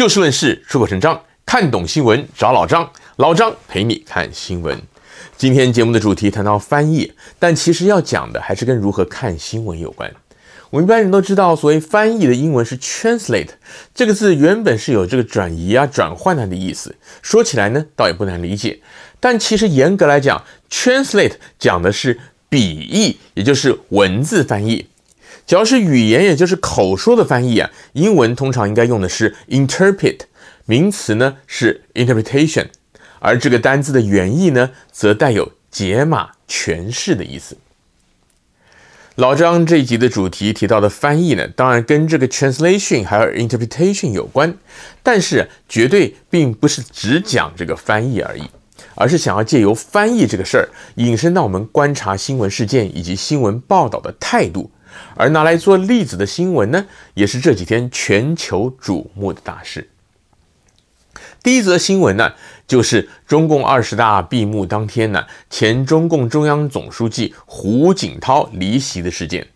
[0.00, 4.80] 就事论事，出口成章，看懂新闻找老张，老张陪你看新闻。
[5.36, 10.10] 今天节目的主题谈到翻译，但其实要讲的还是跟如何看新闻有关。
[10.70, 13.50] 我们一般人都知道，所谓翻译的英文是 translate，
[13.94, 16.96] 这个字原本是有这个转移啊、转换的意思。
[17.20, 18.80] 说起来呢，倒也不难理解。
[19.20, 24.86] 但其实严格来讲，translate 讲的是笔译，也就是文字翻译。
[25.50, 30.20] 只要是语言，也就是口说的翻译啊，英文通常应该用的是 interpret，
[30.64, 32.66] 名词呢是 interpretation，
[33.18, 37.56] 而这个单字的原意呢，则带有解码、诠释的意思。
[39.16, 44.56] 老张这一集的主题提到的翻译呢，当然跟这个 translation 还有 interpretation 有关，
[45.02, 48.44] 但是绝对并不是只讲这个翻译而已，
[48.94, 54.70] 而是想要借由翻译这个事儿，引申到我们观察新闻事件以及新闻报道的态度。
[55.14, 59.90] 而拿来做例子的新闻呢，也是这几天全球瞩目的大事。
[61.42, 62.34] 第一则新闻呢，
[62.66, 69.46] 就是中共二十大闭幕当天呢，前中共中央总书记胡锦涛离席的事件。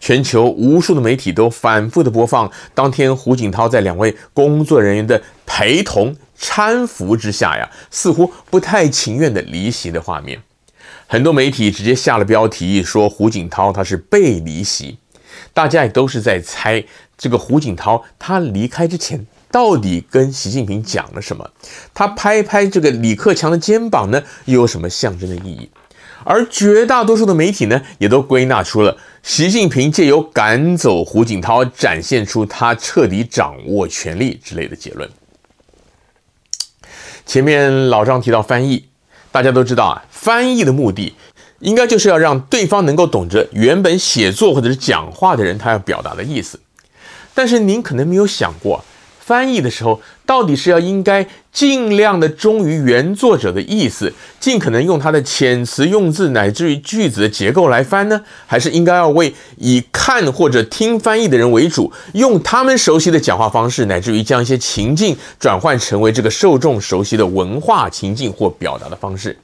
[0.00, 10.42] 全球无数的媒体都反复的播放当天胡锦涛在两位工作人员的陪同搀扶之下呀，似乎不太情愿的离席的画面。
[11.06, 14.98] 很多媒体直接下了标题说胡锦涛他是被离席，
[15.52, 16.84] 大家也都是在猜
[17.16, 19.26] 这个胡锦涛他离开之前。
[19.50, 21.48] 到底跟习近平讲了什么？
[21.94, 25.70] 他拍拍这个李克强的肩膀呢，又有什么象征的意义？
[26.24, 35.08] 而绝大多数的媒体呢，也都归纳出了习近平借由赶走胡锦涛，展现出他彻底掌握权力之类的结论。
[37.24, 38.88] 前面老张提到翻译，
[39.34, 41.12] 大家都知道啊，翻译的目的
[41.58, 46.60] 应该就是要让对方能够懂得原本写作或者是讲话的人他要表达的意思。
[47.34, 48.84] 但是您可能没有想过。
[49.24, 58.20] 翻译的时候，到底是要应该尽量的忠于原作者的意思，尽可能用他的遣词用字乃至于句子的结构来翻呢？
[58.46, 69.34] 还是应该要为以看或者听翻译的人为主，用他们熟悉的讲话方式，乃至于将一些情境转换成为这个受众熟悉的文化情境或表达的方式？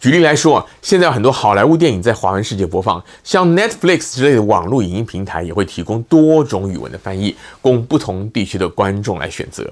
[0.00, 9.68] 举例来说，现在有很多好莱坞电影在华文世界播放，像 Netflix 之类的网络影音平台也会提供多种语文的翻译，供不同地区的观众来选择。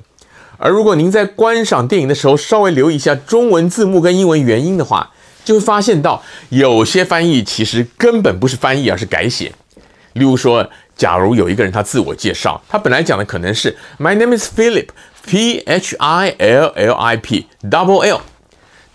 [0.59, 5.09] 而如果您在观赏电影的时候稍微留意一下中文字幕跟英文原音的话，
[5.45, 9.53] 就会发现到有些翻译其实根本不是翻译，而是改写。
[10.15, 18.21] 例如说，假如有一个人他自我介绍，他本来讲的可能是 My name is Philip，P H I L L I P，double L。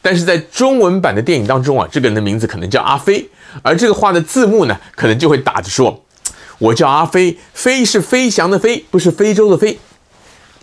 [0.01, 3.29] 但是在中文版的电影当中啊，这个人的名字可能叫阿飞，
[3.62, 6.03] 而这个话的字幕呢，可能就会打着说
[6.57, 9.78] ：“我叫阿飞，飞是飞翔的飞，不是非洲的飞。”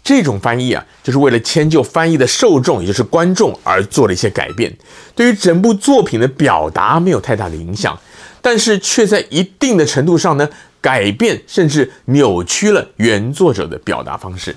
[0.03, 4.75] 这种翻译啊，就是为了迁就翻译的受众，也就是观众而做了一些改变，
[5.15, 7.99] 对于整部作品的表达没有太大的影响，
[8.41, 10.49] 但是却在一定的程度上呢，
[10.81, 14.57] 改变甚至扭曲了原作者的表达方式。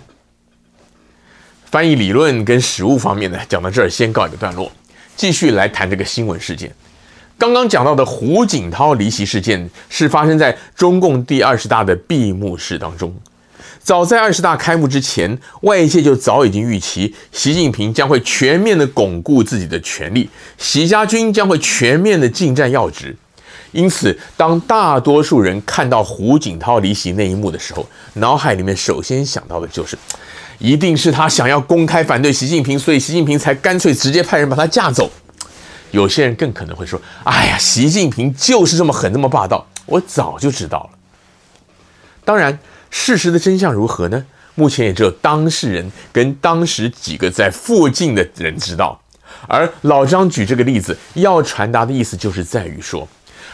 [1.72, 4.70] 翻译理论跟实务方面呢，讲到这儿先告一个段落，
[5.16, 6.70] 继续来谈这个新闻事件。
[7.38, 13.16] 刚刚讲到的胡锦涛离席事件是发生在中共第二十大的闭幕式当中。
[13.81, 23.16] 早在二十大开幕之前，外界就早已经预期习近平将会全面的巩固自己的权力，习家军将会全面的进占要职。
[23.72, 29.98] 因此，当大多数人看到胡锦涛离席那一幕的时候，脑海里面首先想到的就是。
[30.59, 35.10] 一定是他想要公开反对习近平，所以习近平才干脆直接派人把他架走。
[35.90, 41.00] 有些人更可能会说：“哎呀，习近平就是这么狠，这么霸道，我早就知道了。”
[42.24, 42.60] 当然，
[42.92, 44.24] 事实的真相如何呢？
[44.54, 49.02] 目前也只有当事人跟当时几个在附近的人知道。
[49.48, 53.08] 而老张举这个例子，要传达的意思就是在于说，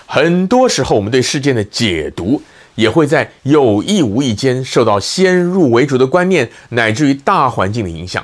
[0.07, 2.41] 很多时候我们对事件的解读。
[2.77, 8.23] 也会在有意无意间受到先入为主的观念，乃至于大环境的影响。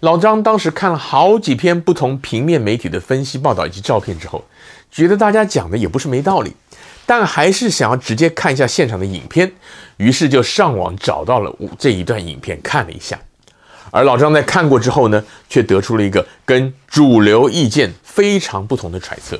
[0.00, 4.44] 老张当时看了好几篇不同平面媒体的分析报道以及照片之后，
[4.90, 6.52] 觉得大家讲的也不是没道理，
[7.06, 9.52] 但还是想要直接看一下现场的影片，
[9.98, 13.16] 于是就上网找到了这一段影片看了一下。
[13.92, 19.38] 而老张在看过之后呢，却得出了一个跟主流意见非常不同的揣测。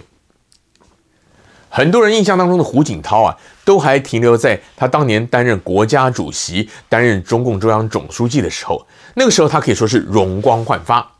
[1.75, 3.35] 很多人印象当中的胡锦涛啊，
[3.65, 8.87] 都还停留在他当年担任国家主席、担任中共中央总书记的时候。
[9.15, 11.13] 那个时候他可以说是容光焕发，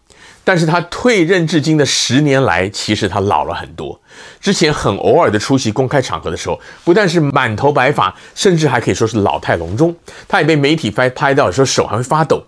[0.45, 3.99] 但是他退任至今的十年来，其实他老了很多。
[4.43, 9.97] 之前很偶尔的出席公开场合的时候，不但是满头白发，甚至还可以说是老态龙钟。
[10.29, 12.45] 他也被媒体拍拍到的时候手还会发抖，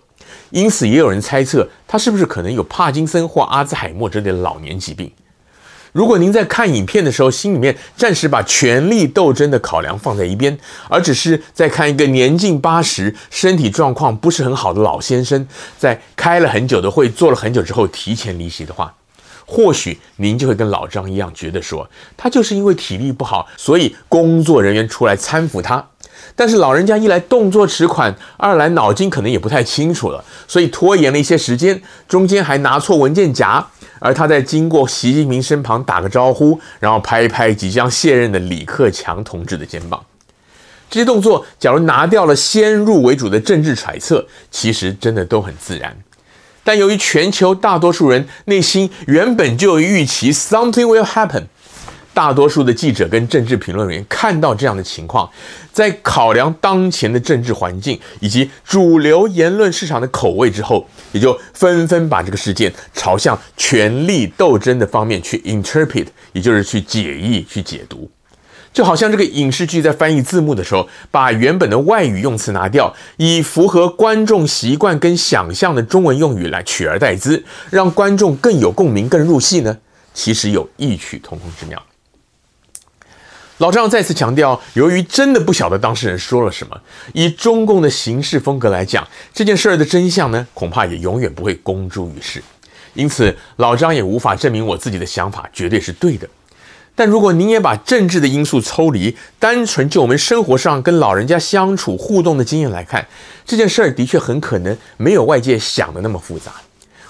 [0.51, 5.11] 因此也有人猜测他是不是可能有帕金森或阿兹海默之类的老年疾病。
[5.95, 10.59] 如果您在看影片的时候，心里面暂时把权力斗争的考量放在一边，
[10.89, 15.47] 而只是在看一个年近八十、身体状况不是很好的老先生，
[15.77, 18.93] 在开了很久的会、做了很久之后提前离席的话，
[19.45, 25.87] 或许您就会跟老张一样觉得说，他就是因为体力不好，所以工作人员出来搀扶他。
[26.35, 33.65] 但是老人家一来动作迟缓，二来脑筋可能也不太清楚了，所以拖延了一些时间，中间还拿错文件夹。
[34.05, 40.05] 而他在经过习近平身旁打个招呼，然后拍一拍即将卸任的李克强同志的肩膀，
[40.91, 45.97] 这些动作，假如拿掉了先入为主的政治揣测，其实真的都很自然。
[46.63, 51.45] 但由于全球大多数人内心原本就预期，something will happen。
[52.15, 55.29] 大多数的记者跟政治评论员看到这样的情况，
[55.73, 68.09] 在考量当前的政治环境以及主流言论市场的口味之后，也就纷纷把这个事件朝向权力斗争的方面去 interpret，也就是去解译、去解读。
[68.71, 79.77] 就好像这个影视剧在翻译字幕的时候，把原本的外语用词拿掉，以符合观众习惯跟想象的中文用语来取而代之，让观众更有共鸣、更入戏呢，
[80.13, 81.81] 其实有异曲同工之妙。
[83.59, 86.77] 老张再次强调，由于真的不晓得当事人说了什么，
[87.13, 92.43] 以中共的行事风格来讲，这件事儿的真相呢，恐怕也永远不会公诸于世。
[92.95, 96.27] 因此，老张也无法证明我自己的想法绝对是对的。
[96.97, 103.05] 但如果您也把政治的因素抽离，单纯就我们生活上跟老人家相处互动的经验来看，
[103.45, 106.53] 这件事儿的确很可能没有外界想的那么复杂。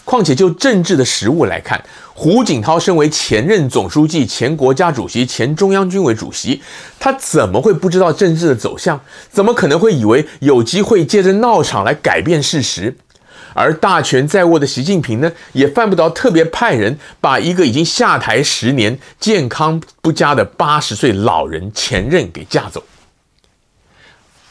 [0.05, 6.61] 况且就政治的实务来看，胡锦涛身为前任总书记、前国家主席、前中央军委主席，
[6.99, 9.01] 他怎么会不知道政治的走向？
[9.31, 12.95] 怎么可能会以为有机会借着闹场来改变事实？
[13.55, 22.83] 而大权在握的习近平呢，也犯不着特别派人把一个已经下台十年、健康不佳的八十岁老人前任给架走。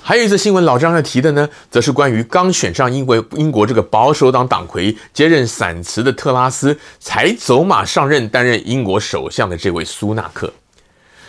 [0.07, 10.53] 还有一则新闻，老张要提的呢，则是关于刚选上英国英国这个保守党党魁接任散辞的特拉斯，才走马上任担任英国首相的这位苏纳克。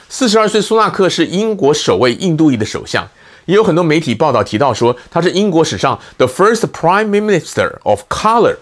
[0.10, 3.08] 四十二岁苏纳克是英国首位印度裔的首相，
[3.46, 8.58] 也有很多媒体报道提到说他是英国史上 the first prime minister of color，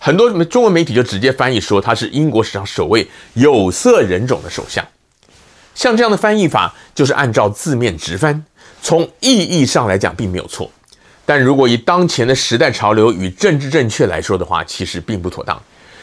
[0.00, 4.84] 很多中文媒体就直接翻译说他是英国史上首位有色人种的首相。
[5.76, 8.44] 像这样的翻译法，就是按照字面直翻。
[8.84, 10.70] 从意义上来讲，并没有错，
[11.24, 15.58] 但如果以当前的时代潮流与政治正确来说的话，其实并不妥当，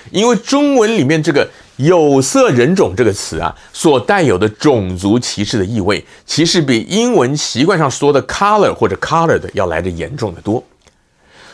[0.09, 1.47] 因为中文里面这个
[1.77, 10.63] “有色人种”这个词啊，所带有的种族歧视的意味，其实比英文习惯上说的 “color” 或者 “colored” 要来得严重得多。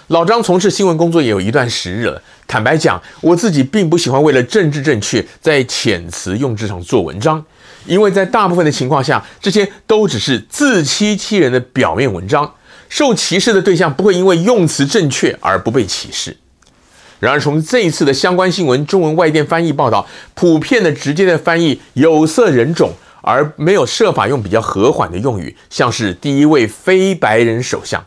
[0.07, 7.44] 老张从事新闻工作也有一段时日了，坦白讲，我自己并不喜欢为了政治正确在遣词用字上做文章。
[7.88, 12.54] 因为在大部分的情况下，这些都只是自欺欺人的表面文章，
[12.89, 16.38] 受歧视的对象不会因为用词正确而不被歧视。
[17.19, 20.06] 然而，从这一次的相关新闻中文外电翻译报道，
[20.36, 22.92] 普遍的直接的翻译“有色人种”，
[23.22, 28.06] 而没有设法用比较和缓的用语，像是第一位非白人首相，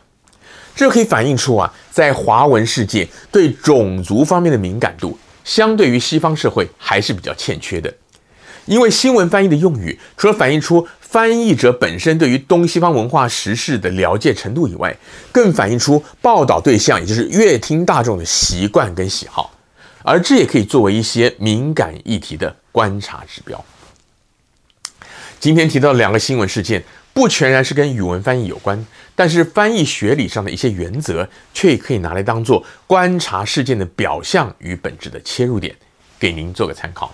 [0.73, 7.93] 这可以反映出啊，在华文世界对种族方面的敏感度，相对于西方社会还是比较欠缺的。
[8.71, 14.95] 因为新闻翻译的用语，除了反映出翻译者本身对于东西方文化时事的了解程度以外，
[15.29, 19.53] 更反映出报道对象，也就是阅听大众的习惯跟喜好，
[20.03, 23.61] 而这也可以作为一些敏感议题的观察指标。
[25.41, 26.81] 今天提到两个新闻事件，
[27.13, 35.75] 不全然是跟语文翻译有关，但是翻译学理上的一些原则，却也可以拿来当做观察事件的表象与本质的切入点，
[36.17, 37.13] 给您做个参考。